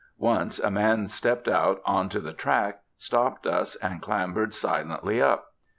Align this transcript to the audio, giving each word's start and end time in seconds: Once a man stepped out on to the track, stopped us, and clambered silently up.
Once 0.17 0.57
a 0.57 0.71
man 0.71 1.07
stepped 1.07 1.47
out 1.47 1.79
on 1.85 2.09
to 2.09 2.19
the 2.19 2.33
track, 2.33 2.81
stopped 2.97 3.45
us, 3.45 3.75
and 3.75 4.01
clambered 4.01 4.51
silently 4.51 5.21
up. 5.21 5.51